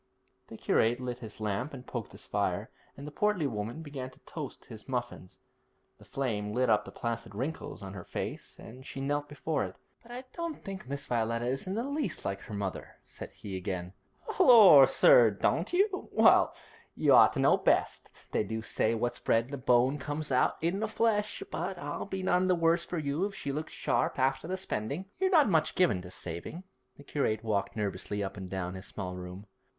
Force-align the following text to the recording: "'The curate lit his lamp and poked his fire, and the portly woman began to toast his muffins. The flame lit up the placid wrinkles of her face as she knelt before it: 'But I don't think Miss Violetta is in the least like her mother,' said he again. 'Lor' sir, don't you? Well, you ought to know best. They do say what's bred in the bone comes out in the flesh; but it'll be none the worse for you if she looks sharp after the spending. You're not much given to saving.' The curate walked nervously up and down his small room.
"'The 0.47 0.57
curate 0.57 0.99
lit 0.99 1.19
his 1.19 1.39
lamp 1.39 1.75
and 1.75 1.85
poked 1.85 2.13
his 2.13 2.25
fire, 2.25 2.71
and 2.97 3.05
the 3.05 3.11
portly 3.11 3.45
woman 3.45 3.83
began 3.83 4.09
to 4.09 4.19
toast 4.21 4.65
his 4.65 4.89
muffins. 4.89 5.37
The 5.99 6.05
flame 6.05 6.53
lit 6.55 6.71
up 6.71 6.85
the 6.85 6.91
placid 6.91 7.35
wrinkles 7.35 7.83
of 7.83 7.93
her 7.93 8.03
face 8.03 8.59
as 8.59 8.83
she 8.87 8.99
knelt 8.99 9.29
before 9.29 9.63
it: 9.63 9.75
'But 10.01 10.11
I 10.11 10.23
don't 10.33 10.55
think 10.63 10.89
Miss 10.89 11.05
Violetta 11.05 11.45
is 11.45 11.67
in 11.67 11.75
the 11.75 11.83
least 11.83 12.25
like 12.25 12.39
her 12.41 12.53
mother,' 12.55 12.95
said 13.05 13.29
he 13.29 13.55
again. 13.55 13.93
'Lor' 14.39 14.87
sir, 14.87 15.29
don't 15.29 15.71
you? 15.71 16.09
Well, 16.11 16.51
you 16.95 17.13
ought 17.13 17.33
to 17.33 17.39
know 17.39 17.55
best. 17.57 18.09
They 18.31 18.43
do 18.43 18.63
say 18.63 18.95
what's 18.95 19.19
bred 19.19 19.45
in 19.45 19.51
the 19.51 19.57
bone 19.59 19.99
comes 19.99 20.31
out 20.31 20.57
in 20.63 20.79
the 20.79 20.87
flesh; 20.87 21.43
but 21.51 21.77
it'll 21.77 22.07
be 22.07 22.23
none 22.23 22.47
the 22.47 22.55
worse 22.55 22.83
for 22.85 22.97
you 22.97 23.25
if 23.25 23.35
she 23.35 23.51
looks 23.51 23.71
sharp 23.71 24.17
after 24.17 24.47
the 24.47 24.57
spending. 24.57 25.05
You're 25.19 25.29
not 25.29 25.47
much 25.47 25.75
given 25.75 26.01
to 26.01 26.09
saving.' 26.09 26.63
The 26.97 27.03
curate 27.03 27.43
walked 27.43 27.75
nervously 27.75 28.23
up 28.23 28.35
and 28.35 28.49
down 28.49 28.73
his 28.73 28.87
small 28.87 29.15
room. 29.15 29.45